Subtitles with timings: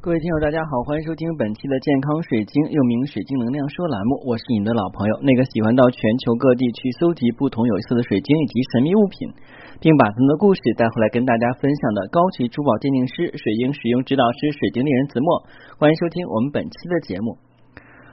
[0.00, 4.22] 各位听友，大家好，欢迎收听本期的健康水晶，又名水晶能量说栏目。
[4.30, 9.26] 我是你的老朋友，那个喜欢到全球各地去搜集不同有色的水晶以及神秘物品，
[9.82, 15.42] 并把他们的故事带回来跟大家分享的高级珠宝鉴定师、水晶使用指导师、水晶猎人子墨。
[15.82, 17.34] 欢迎收听我们本期的节目。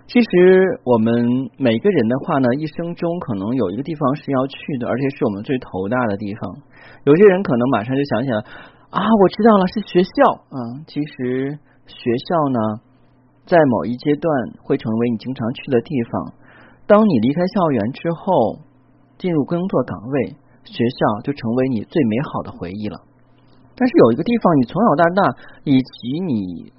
[0.09, 6.65] 其实我们每个人的话呢，一生中可能有一个地方是要去的，而且是我们最头大的地方。
[7.05, 8.41] 有些人可能马上就想起来
[8.89, 10.57] 啊，我知道了，是学校啊。
[10.89, 11.61] 其实。
[11.88, 12.59] 学校呢，
[13.45, 16.34] 在某一阶段会成为你经常去的地方。
[16.88, 18.59] 当你离开校园之后，
[19.17, 23.02] 进入工作岗位，学校就成为你最美好的回忆了。
[23.75, 26.73] 但是有一个地方，你从小到大，以及你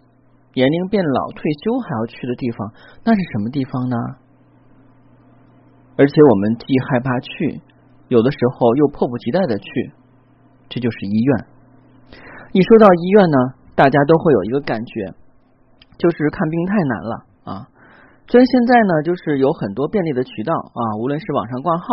[0.55, 2.73] 年龄变老、退休还要去的地方，
[3.05, 3.97] 那是什么地方呢？
[5.97, 7.61] 而且我们既害怕去，
[8.09, 9.93] 有的时候又迫不及待的去，
[10.69, 11.47] 这就是医院。
[12.53, 13.39] 一说到医院呢。
[13.77, 15.13] 大家都会有一个感觉，
[15.99, 17.13] 就是看病太难了
[17.45, 17.69] 啊！
[18.27, 21.85] 虽然现在呢，就是有很多便利的渠道啊，无论是网上挂号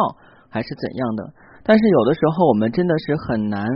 [0.50, 3.67] 还是怎样的，但是有的时候我们真的是很难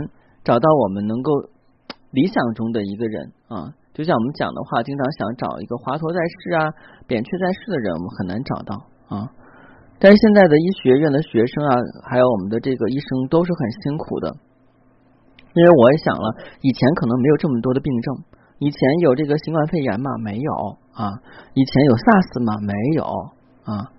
[0.42, 1.30] 找到我们能够
[2.10, 3.70] 理想中的一个人啊。
[3.92, 6.72] 就像我们讲的话，经常想找一个华佗在世啊、
[7.06, 8.72] 扁鹊在世的人，我们很难找到
[9.06, 9.28] 啊。
[10.00, 11.74] 但是现在的医学院的学生啊，
[12.08, 14.34] 还有我们的这个医生都是很辛苦的。
[15.58, 16.26] 因为我也想了，
[16.62, 18.14] 以前可能没有这么多的病症，
[18.58, 20.16] 以前有这个新冠肺炎嘛？
[20.22, 20.52] 没有
[20.94, 21.18] 啊。
[21.54, 22.60] 以前有 SARS 嘛？
[22.62, 23.02] 没有
[23.64, 23.90] 啊。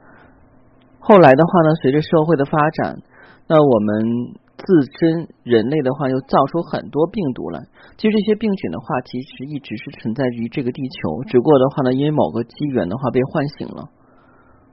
[1.00, 3.02] 后来的话呢，随着社会的发展，
[3.48, 4.64] 那我们自
[5.00, 7.60] 身人类的话又造出很多病毒来。
[7.98, 13.90] 其实这些病菌的话，其实一直是存在于这个地球，只不过的话呢，因为某个机缘的话被唤醒了。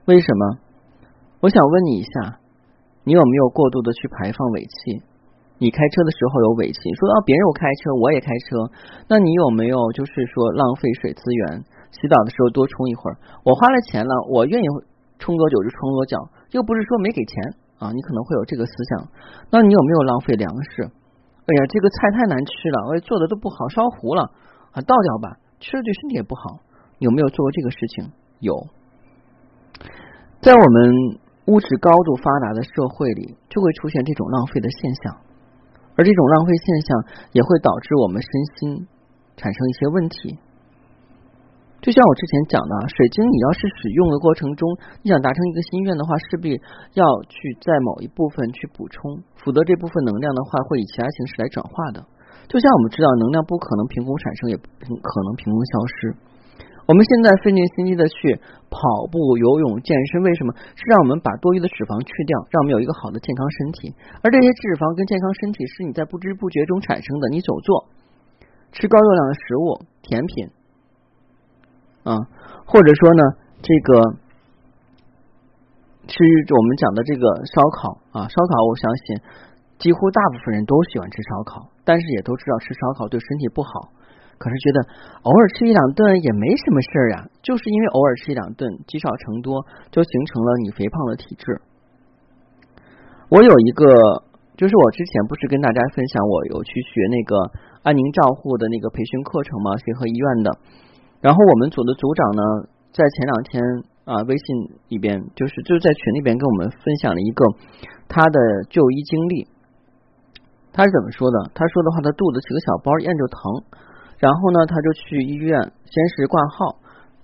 [0.05, 0.59] 为什么？
[1.41, 2.39] 我想问你一下，
[3.03, 5.03] 你有没有过度的去排放尾气？
[5.59, 8.69] 你开车的时候有尾气，说啊别人我开车我也开车，
[9.09, 11.63] 那你有没有就是说浪费水资源？
[11.89, 14.65] 洗澡的时候多冲一会儿，我花了钱了，我愿意
[15.17, 16.17] 冲多久就冲多久，
[16.51, 17.41] 又不是说没给钱
[17.79, 17.91] 啊。
[17.91, 19.07] 你可能会有这个思想，
[19.49, 20.83] 那你有没有浪费粮食？
[20.83, 24.29] 哎呀，这个菜太难吃了，我做的都不好，烧糊了
[24.73, 26.59] 啊，倒掉吧，吃了对身体也不好。
[26.99, 28.11] 有没有做过这个事情？
[28.41, 28.67] 有，
[30.41, 35.15] 在我们物质高度发达的社会里，就会出现这种浪费的现象。
[35.97, 36.89] 而这种浪费现象
[37.33, 38.87] 也会导致我们身心
[39.35, 40.37] 产生一些问题。
[41.81, 44.65] 就像我之前讲的，水晶你要是使用的过程中，
[45.03, 46.53] 你想达成一个心愿的话，势必
[46.93, 52.05] 要去在某一部分去补充，否则这部分能量的话会以其他形式来转化的。
[52.49, 56.15] 就像我们知道，能量不可能凭空产生，也不可能凭空消失。
[56.87, 58.39] 我们现在费尽心机的去
[58.71, 58.79] 跑
[59.11, 63.91] 步、游泳、健身，为什么是让我们把多余的脂肪去掉，让我们有一个好的健康身体？
[64.23, 67.27] 而这些脂肪跟健康身体是你在不知不觉中产生的。
[67.27, 67.91] 你走坐
[68.71, 70.47] 吃高热量的食物、甜品
[72.07, 72.23] 啊，
[72.63, 73.23] 或者说呢，
[73.59, 74.15] 这个
[76.07, 79.03] 吃我们讲的这个烧烤啊，烧烤，我相信
[79.75, 83.91] 几乎大部分人都喜欢吃烧烤，但是也都知道吃烧烤对身体不好。
[84.37, 84.77] 可是觉得
[85.23, 91.61] 偶尔吃一两顿也没什么事儿呀，就是因为偶尔吃一两顿，积少成多，就形成了你肥胖的体质。
[93.29, 94.23] 我有一个，
[94.55, 97.33] 就是我之前不是跟大家分享，我有去学那个
[97.83, 99.75] 安宁照护的那个培训课程吗？
[99.77, 100.51] 协和医院的。
[101.19, 102.41] 然后我们组的组长呢，
[102.93, 103.63] 在前两天
[104.05, 104.45] 啊，微信
[104.87, 107.43] 里边就是就是在群里边跟我们分享了一个
[108.07, 109.47] 他的就医经历。
[110.71, 111.51] 他是怎么说的？
[111.55, 113.41] 他说的话，他肚子起个小包，一按就疼。
[114.19, 115.53] 然后呢，他就去医院，
[115.85, 116.77] 先是挂号，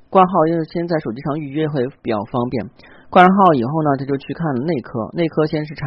[0.09, 2.70] 挂号因为先在手机上预约会比较方便。
[3.09, 5.86] 挂上号以后呢，他就去看内科，内科先是查，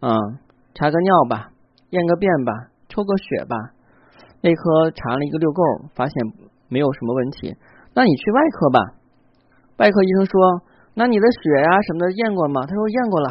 [0.00, 0.38] 嗯，
[0.74, 1.50] 查个尿吧，
[1.90, 2.52] 验个便吧，
[2.88, 3.56] 抽个血吧。
[4.40, 5.62] 内科查了一个六够，
[5.94, 6.14] 发现
[6.68, 7.56] 没有什么问题。
[7.94, 8.80] 那你去外科吧，
[9.78, 10.62] 外科医生说，
[10.94, 12.66] 那你的血呀什么的验过吗？
[12.66, 13.28] 他说验过了。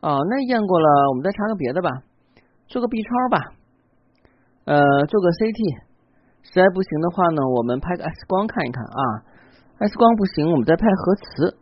[0.00, 1.88] 啊，那验过了，我们再查个别的吧，
[2.68, 3.54] 做个 B 超吧，
[4.66, 5.93] 呃，做个 CT。
[6.44, 9.02] 实在不行的话呢，我们拍个 X 光看一看啊。
[9.80, 11.56] X 光不行，我们再拍核磁。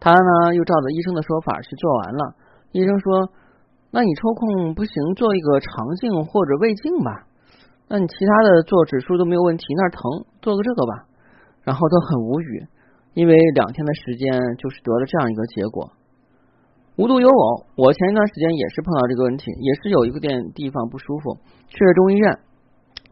[0.00, 2.34] 他呢又照着医生的说法去做完了。
[2.72, 3.28] 医生说
[3.92, 7.26] ：“那你抽空不行，做一个肠镜或者胃镜吧。
[7.88, 11.04] 那你其他的做指数都没有问题，那儿疼，做个这个吧。”
[11.62, 12.66] 然后都很无语，
[13.12, 15.92] 因为两天的时间就是得了这样一个结果。
[16.96, 21.36] 无独有偶，我前一段时间也是碰到这个问题，也是有一个点地方不舒服，
[21.68, 22.38] 去了中医院。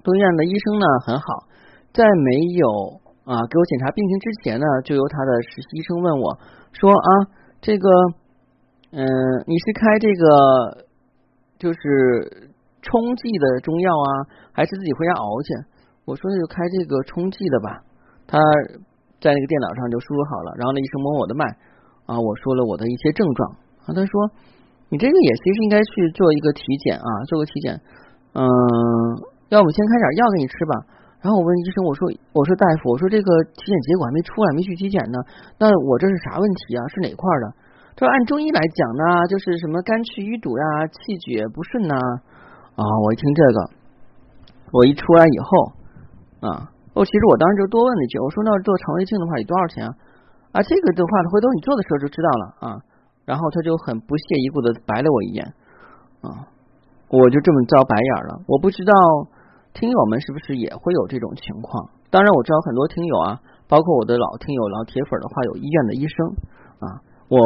[0.02, 1.46] 中医院的医生呢很好，
[1.92, 6.38] 在没有啊给我检查病情之前呢，就由他的实习医生问我
[6.72, 7.10] 说啊，
[7.60, 7.88] 这个
[8.92, 9.04] 嗯，
[9.46, 10.86] 你是开这个
[11.58, 12.50] 就是
[12.80, 14.10] 冲剂的中药啊，
[14.52, 15.54] 还是自己回家熬去？
[16.06, 17.84] 我说那就开这个冲剂的吧。
[18.26, 18.38] 他
[19.20, 21.44] 在那个电脑上就输入好了，然后那医生摸我的脉
[22.06, 23.50] 啊，我说了我的一些症状
[23.84, 24.30] 啊，他说
[24.88, 27.80] 你这个也其实应该去做一个体检啊，做个体检，
[28.32, 28.46] 嗯，
[29.48, 30.74] 要不先开点药给你吃吧。
[31.20, 33.28] 然后我问医生，我说我说大夫，我说这个
[33.58, 35.18] 体检结果还没出来，没去体检呢，
[35.58, 36.86] 那我这是啥问题啊？
[36.88, 37.56] 是哪块的？
[37.96, 41.98] 他说按中医来讲呢，就是什么肝气淤堵呀，气血不顺呐。
[42.78, 43.58] 啊，我一听这个，
[44.70, 45.50] 我一出来以后
[46.46, 49.90] 啊，哦其实我当时就多问了一句，我说那做肠胃镜的话得多少钱啊？
[50.54, 52.66] 啊，这个的话回头你做的时候就知道了啊。
[53.26, 55.44] 然后他就很不屑一顾的白了我一眼
[56.22, 56.48] 啊，
[57.10, 58.40] 我就这么遭白眼了。
[58.46, 58.94] 我不知道
[59.78, 61.90] 听友们是不是也会有这种情况？
[62.10, 63.38] 当然我知道很多听友啊，
[63.68, 66.26] 包括我的老听友、老铁粉的话，有医院的医生
[66.82, 66.86] 啊，
[67.28, 67.38] 我。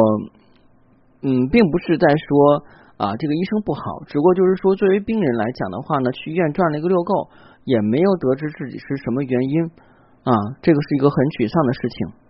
[1.25, 2.59] 嗯，并不是在说
[2.97, 7.29] 啊，这个医生不好，只不过就是说，作为病人来讲的话呢，去医院转了一个遛够，
[7.63, 9.63] 也没有得知自己是什么原因
[10.27, 12.22] 啊，这个是一个很沮丧的事情。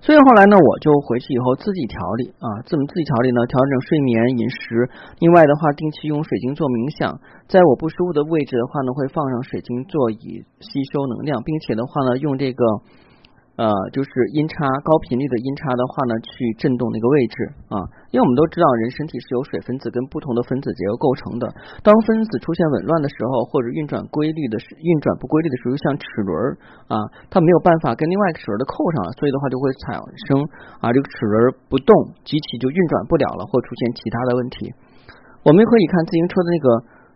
[0.00, 3.46] 所以后来呢，我就回去以后自己调理啊，怎么自己调理呢？
[3.46, 4.88] 调整睡眠、饮食，
[5.20, 12.64] 另外的话，定期用水晶做冥想，在我不舒服的位置的话呢，会放上水晶座椅吸收能量，并且的话呢，用这个。
[13.60, 17.36] 呃，就是音差高频率的音差的话呢，去震动那个位置
[17.68, 17.76] 啊，
[18.08, 21.44] 因为我们都知道人身体是由水分子跟不同的分子结构构成的。
[21.84, 26.32] 当分子出现紊乱的时候，或者运转规律的时运转不规律的时候，像齿轮
[26.88, 30.40] 啊，它没有办法跟另外一个齿轮的扣上了，所以的话就会产生
[30.80, 31.92] 啊这个齿轮不动，
[32.24, 34.72] 机器就运转不了了，或出现其他的问题。
[35.44, 36.66] 我们可以看自行车的那个。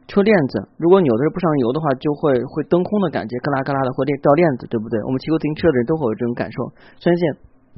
[0.06, 5.00] 车链子，如果扭的是不上油的话，就会会蹬空的感觉，咯啦咯啦的会掉链子，对不对？
[5.02, 6.56] 我们骑过自行车的人都会有这种感受。
[7.00, 7.22] 虽然现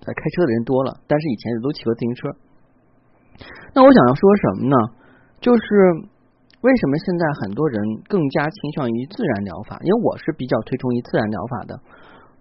[0.02, 2.34] 在开车的人多了，但是以前也都骑过自行车。
[3.78, 4.76] 那我想要说什么呢？
[5.38, 5.62] 就是
[6.67, 7.78] 为什么现在很多人
[8.11, 9.78] 更加倾向于自然疗法？
[9.87, 11.78] 因为我是比较推崇于自然疗法的。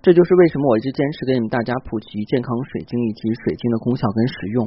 [0.02, 4.66] 这就是为什么我一直坚持给你们大家普及健康水晶以及水晶的功效跟使用。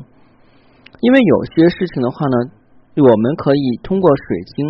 [1.02, 2.36] 因为有些事情的话呢，
[3.02, 4.62] 我们可以通过水晶。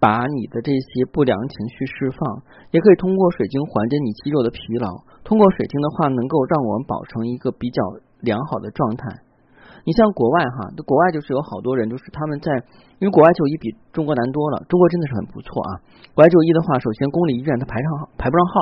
[0.00, 2.42] 把你的这些不良情绪释放，
[2.72, 4.88] 也可以通过水晶缓解你肌肉的疲劳。
[5.22, 7.84] 通过水晶的话，能够让我们保持一个比较
[8.20, 9.04] 良好的状态。
[9.84, 12.52] 你像国外哈，国外就是有好多人，就是他们在，
[13.00, 14.60] 因为国外就医比中国难多了。
[14.68, 15.80] 中国真的是很不错啊。
[16.12, 18.52] 国外就医的话，首先公立医院它排上号排不上号，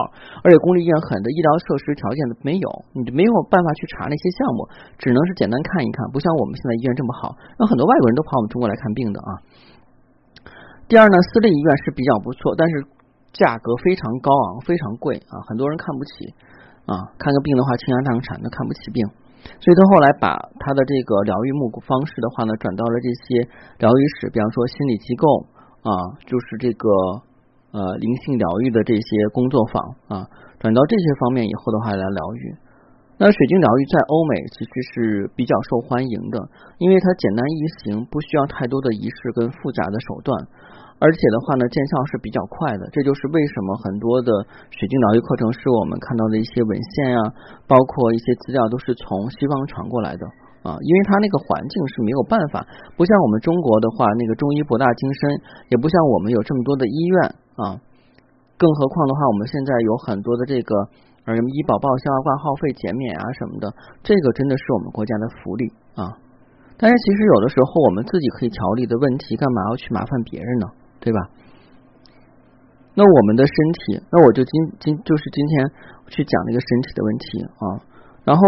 [0.42, 4.66] 而且公立医院很多医疗设施条件都没有，你就没有办法去查那些项目，
[4.98, 6.06] 只能是简单看一看。
[6.14, 9.30] 不像我们现在医院这么好，那很多外国人都跑我们中国来看病的啊。
[10.88, 12.80] 第二呢，私立医院是比较不错，但是
[13.36, 16.32] 价格非常高昂，非常贵啊，很多人看不起
[16.88, 17.12] 啊。
[17.20, 19.04] 看个病的话，倾家荡产都看不起病，
[19.60, 23.44] 所以他后来把他的这个疗愈目方式的话呢，转到了这些
[23.84, 25.44] 疗愈室，比方说心理机构
[25.84, 25.92] 啊，
[26.24, 26.88] 就是这个
[27.76, 30.24] 呃灵性疗愈的这些工作坊啊，
[30.58, 32.56] 转到这些方面以后的话来疗愈。
[33.18, 36.38] 那水晶疗愈在欧美其实是比较受欢迎的，
[36.78, 40.30] 因为它简单易行，不需要太多的仪式跟复杂的手段。
[41.02, 44.30] 而且的话呢，见效是比较快的，这就是为什么很多的
[44.70, 47.34] 水晶疗愈课程是我们看到的一些文献啊，
[47.66, 50.22] 包括一些资料都是从西方传过来的
[50.62, 57.82] 啊，因为它那个环境是没有办法，不像我们中国的话，那个中医博大精深，也不像我们有这么多的医院啊，
[58.54, 60.74] 更何况的话，我们现在有很多的这个
[61.28, 63.68] 而什么医保报销啊、挂号费减免啊什么的，
[64.00, 66.16] 这个真的是我们国家的福利啊。
[66.80, 70.66] 但是其实有的时候我们自己可以调理的问题，干嘛要去麻烦别人呢？
[71.00, 71.20] 对吧？
[72.94, 75.70] 那我们的身体，那我就今今就是今天
[76.08, 77.64] 去讲那个身体的问题啊。
[78.24, 78.42] 然后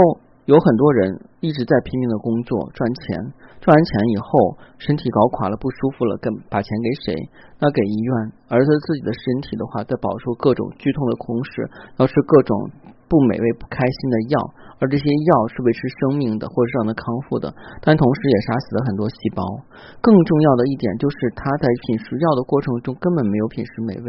[0.51, 3.31] 有很多人一直在拼命的工作赚钱，
[3.63, 7.15] 赚完钱以后身体搞垮了不舒服了，跟把钱给谁？
[7.63, 8.11] 那给医院。
[8.51, 11.71] 而他自己的身体的话，在饱受各种剧痛的同时，
[12.03, 12.55] 要吃各种。
[13.11, 14.39] 不美味、不开心的药，
[14.79, 17.51] 而这些药是维持生命的，或者是让他康复的，
[17.83, 19.43] 但同时也杀死了很多细胞。
[19.99, 24.07] 更重要的一点就是，他在品食药的过程中根本没有品食美味。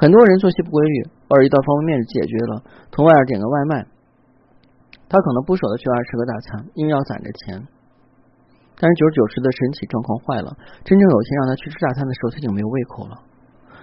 [0.00, 0.96] 很多人作息不规律，
[1.28, 3.84] 偶尔一道方便面解决了，从外边点个外卖，
[5.08, 7.66] 他可能不舍得去外吃个大餐，因为要攒着钱。
[8.78, 13.16] 但是久而久之的身体状况坏了，真正有钱让他去吃大餐的时候，他已经没有胃口了。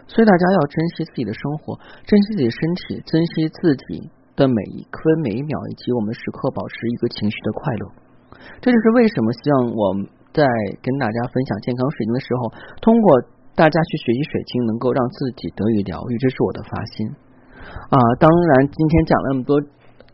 [0.08, 4.12] 所以大家要珍惜自己的生活，珍惜自己的身体，珍惜自己。
[4.36, 7.88] 的每一分每一秒，以及我们时刻保持一个情绪的快乐，
[8.60, 9.96] 这就是为什么希望我
[10.36, 10.44] 在
[10.84, 12.51] 跟大家分享健康水晶的时候，
[12.84, 13.15] 通过
[13.55, 17.08] 大家去学习水晶，能够让自己得以疗愈，这是我的发心
[17.96, 17.96] 啊。
[18.20, 19.55] 当然，今天讲了那么多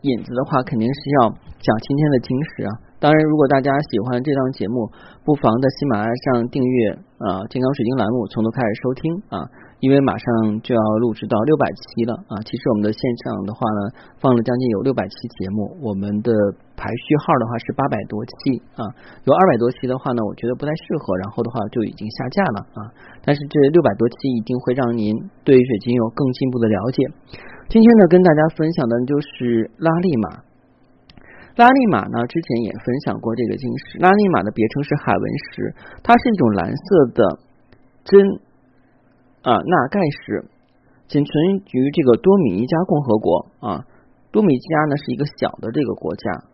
[0.02, 2.70] 引子的话，肯定是要讲今天的晶石啊。
[2.98, 4.86] 当然，如果大家喜欢这档节目，
[5.24, 9.38] 不妨在喜马拉雅上订阅啊健康水晶栏目，从头开始收听啊。
[9.82, 12.38] 因为马上就要录制到六百期了啊。
[12.46, 13.80] 其实我们的线上的话呢，
[14.22, 16.30] 放了将近有六百期节目，我们的
[16.78, 18.86] 排序号的话是八百多期啊。
[19.26, 22.80] 有二百多期的话呢，我觉得不太适合，然后的话就已经下架了啊。
[23.26, 25.10] 但是这六百多期一定会让您
[25.42, 27.02] 对水晶有更进一步的了解。
[27.72, 30.44] 今天呢，跟大家分享的就是拉力马。
[31.56, 33.96] 拉力马呢，之前也分享过这个晶石。
[33.96, 35.74] 拉力马的别称是海纹石，
[36.04, 37.38] 它是一种蓝色的
[38.04, 38.20] 真。
[39.40, 40.44] 啊，钠钙石
[41.08, 41.34] 仅存
[41.72, 43.86] 于这个多米尼加共和国啊。
[44.30, 46.44] 多米尼加呢是一个小的这个国家，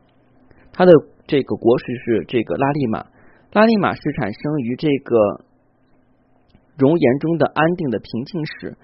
[0.72, 0.92] 它的
[1.26, 3.06] 这个国石是这个拉利马。
[3.54, 5.42] 拉利马是产生于这个
[6.76, 8.76] 熔岩中的安定的平静石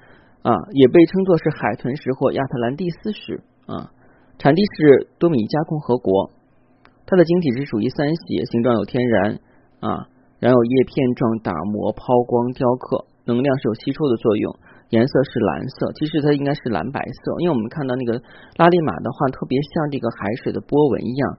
[0.45, 3.91] 啊，也被称作是海豚石或亚特兰蒂斯石啊。
[4.37, 6.31] 产地是多米尼加共和国，
[7.07, 9.39] 它的晶体是属于三斜，形状有天然
[9.81, 10.07] 啊，
[10.39, 13.07] 然有叶片状打磨抛光雕刻。
[13.27, 14.53] 能量是有吸收的作用，
[14.91, 18.21] 颜色是蓝色，其实它应该是蓝白色，因为我们看到那个
[18.59, 21.39] 拉力马的话，特别像这个海水的波纹一样，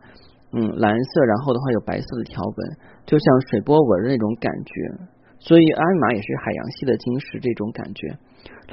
[0.54, 2.58] 嗯，蓝色，然后的话有白色的条纹，
[3.06, 4.74] 就像水波纹的那种感觉，
[5.46, 8.18] 所以拉力马也是海洋系的晶石，这种感觉。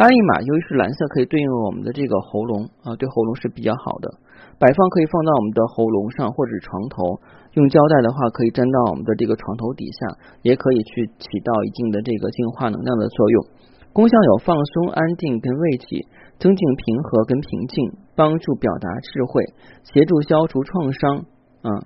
[0.00, 4.08] 拉力马由于是蓝色，可以对应我们的这个喉咙啊，对喉咙是比较好的，
[4.56, 7.20] 摆放可以放到我们的喉咙上或者床头。
[7.60, 13.44] 用胶带的话，可以粘到我们的这个床头底下，也可以去起到一定的这个净化能量的作用。
[13.92, 16.08] 功效有放松、安定跟慰藉，
[16.40, 19.44] 增进平和跟平静，帮助表达智慧，
[19.92, 21.26] 协助消除创伤
[21.60, 21.84] 啊。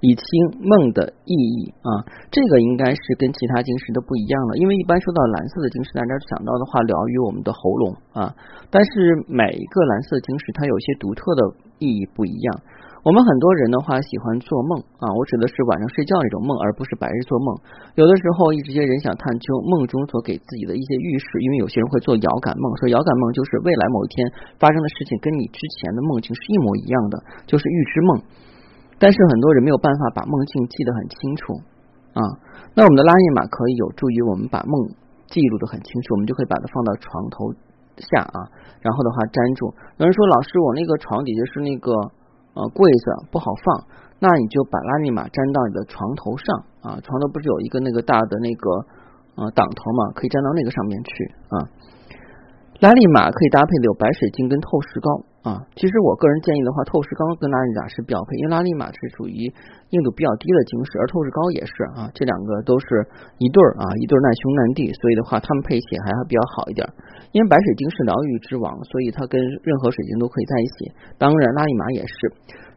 [0.00, 0.24] 理清
[0.62, 4.56] 梦的意义啊，这个应该是跟其他晶石都不一样了。
[4.56, 8.34] 因为一般说到蓝色的晶石，大家想到的话，疗愈我们的喉咙啊。
[8.70, 8.90] 但是
[9.26, 11.42] 每一个蓝色晶石，它有些独特的
[11.78, 12.60] 意义不一样。
[13.06, 17.56] 我们很多人的话喜欢做梦啊，我指的是晚上睡觉那种梦，而不是白日做梦。
[17.94, 28.10] 有的时候，一直些人想探究梦中所给自己的一些预示，因为有些人会做遥感梦，说遥感梦就是未来某一天发生的事情跟你之前的梦境是一模一样的，就是预知梦。
[28.98, 31.54] 但是很多人没有办法把梦境记得很清楚
[32.14, 32.22] 啊。
[32.74, 34.90] 那我们的拉页码可以有助于我们把梦
[35.26, 37.54] 记录的很清楚，我们就可以把它放到床头
[37.96, 38.50] 下啊，
[38.80, 39.74] 然后的话粘住。
[39.98, 41.92] 有人说老师，我那个床底下是那个。
[42.54, 43.86] 呃，柜子不好放，
[44.18, 48.68] 那你就把拉密码粘到你的床头上啊，床头不是有一个那个大的那个
[49.36, 51.56] 呃挡头嘛，可以粘到那个上面去啊。
[52.78, 55.10] 拉力马可以搭配的有白水晶跟透石膏
[55.42, 55.66] 啊。
[55.74, 59.50] 其实我个人建议的话，透石膏跟拉力马是标配，因为拉力马是属于
[59.90, 62.86] 硬度比较低的晶石，而透石膏也是啊，这两个都是
[63.42, 66.86] 一对儿啊，一对难兄难弟，所以的话，它们配起还还比较好一点。
[67.34, 70.94] 因为白水晶是疗愈之王，所以它跟任何水晶都可以在一起。
[71.18, 72.14] 当然，拉力马也是。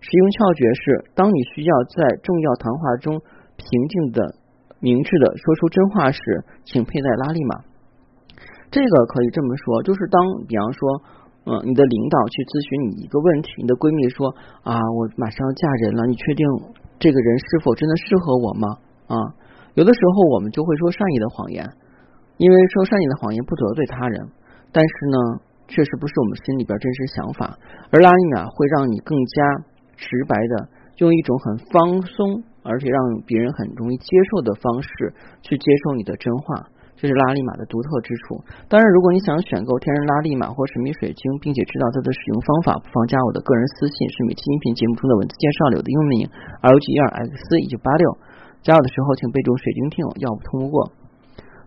[0.01, 3.21] 使用窍诀是：当你需要在重要谈话中
[3.53, 4.33] 平静的、
[4.81, 6.19] 明智的说出真话时，
[6.65, 7.69] 请佩戴拉力马。
[8.71, 10.79] 这个可以这么说，就是当比方说，
[11.43, 14.31] 嗯，你的领导去咨询你一个问题，你的闺蜜说
[14.63, 16.41] 啊，我马上要嫁人了，你确定
[16.95, 18.65] 这个人是否真的适合我吗？
[19.11, 19.15] 啊，
[19.75, 21.67] 有的时候我们就会说善意的谎言，
[22.39, 24.31] 因为说善意的谎言不得罪他人，
[24.71, 25.17] 但是呢，
[25.67, 27.59] 确实不是我们心里边真实想法，
[27.91, 29.67] 而拉力马会让你更加
[29.99, 30.71] 直白的
[31.03, 34.89] 用一种很放松，而且让别人很容易接受的方式
[35.43, 36.71] 去接受你的真话。
[36.95, 38.41] 这是拉力马的独特之处。
[38.69, 46.29] 当然，如果你想选购天然拉力马或神秘水晶，并且知道它的使用方法，不妨加我的个人私信，是每期音频节目中的文字介绍里的英文名
[46.61, 48.05] L G 二 X 一九八六。
[48.61, 50.91] 加我的时候，请备注水晶听友，要不通不过。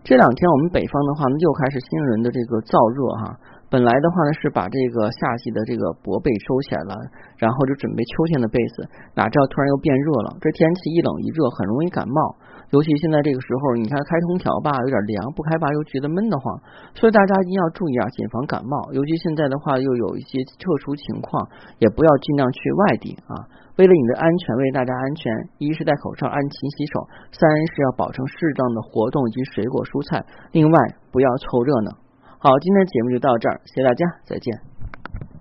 [0.05, 3.35] 这两天我们北方的话呢，又开始新一轮的这个燥热哈。
[3.67, 6.93] 本来的话呢，是把这个夏季的这个薄被收起来了，
[7.41, 10.37] 然后就准备秋天的被子，哪知道突然又变热了。
[10.39, 12.37] 这天气一冷一热，很容易感冒。
[12.71, 16.59] 尤其现在这个时候，你看开空调吧，有点凉；不开吧，又觉得闷得慌。
[16.93, 18.91] 所以大家一定要注意啊，谨防感冒。
[18.91, 21.47] 尤其现在的话，又有一些特殊情况，
[21.79, 23.45] 也不要尽量去外地啊。
[23.77, 30.23] 为了你的安全，为大家安全，一是戴口罩，按勤洗手；三是要保证适当的活动以及水果蔬菜。
[30.51, 30.79] 另外，
[31.11, 31.91] 不要凑热闹。
[32.39, 35.34] 好，今天节目就到这儿，谢谢大家，再见。